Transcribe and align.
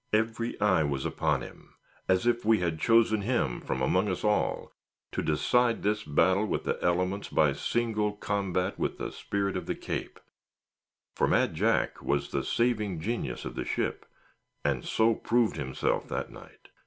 Every 0.11 0.59
eye 0.59 0.81
was 0.83 1.05
upon 1.05 1.41
him, 1.43 1.75
as 2.09 2.25
if 2.25 2.43
we 2.43 2.57
had 2.57 2.79
chosen 2.79 3.21
him 3.21 3.61
from 3.61 3.83
among 3.83 4.09
us 4.09 4.23
all, 4.23 4.71
to 5.11 5.21
decide 5.21 5.83
this 5.83 6.03
battle 6.03 6.47
with 6.47 6.63
the 6.63 6.83
elements, 6.83 7.29
by 7.29 7.53
single 7.53 8.13
combat 8.13 8.79
with 8.79 8.97
the 8.97 9.11
spirit 9.11 9.55
of 9.55 9.67
the 9.67 9.75
Cape; 9.75 10.19
for 11.13 11.27
Mad 11.27 11.53
Jack 11.53 12.01
was 12.01 12.31
the 12.31 12.43
saving 12.43 12.99
genius 12.99 13.45
of 13.45 13.53
the 13.53 13.63
ship, 13.63 14.07
and 14.65 14.83
so 14.83 15.13
proved 15.13 15.57
himself 15.57 16.07
that 16.07 16.31
night. 16.31 16.69